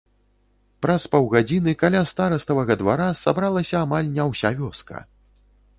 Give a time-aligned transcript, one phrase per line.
[0.85, 5.07] Праз паўгадзіны каля стараставага двара сабралася амаль не ўся вёска.